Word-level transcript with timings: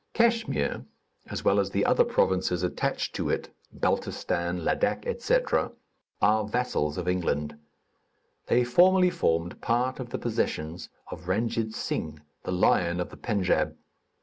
Kachmyr, 0.15 0.83
as 1.29 1.45
well 1.45 1.59
as 1.59 1.69
the 1.69 1.85
other 1.85 2.03
provinces 2.03 2.63
attached 2.63 3.13
to 3.13 3.29
it, 3.29 3.49
Baltistan, 3.71 4.63
Ladak, 4.63 5.05
etc., 5.05 5.71
are 6.23 6.43
vassals 6.47 6.97
of 6.97 7.07
England. 7.07 7.55
They 8.47 8.63
formerly 8.63 9.11
formed 9.11 9.61
part 9.61 9.99
of 9.99 10.09
the 10.09 10.17
possessions 10.17 10.89
of 11.11 11.27
Randjid 11.27 11.75
Sing, 11.75 12.19
the 12.41 12.51
Lion 12.51 12.99
of 12.99 13.11
the 13.11 13.17
Pendjab. 13.17 13.75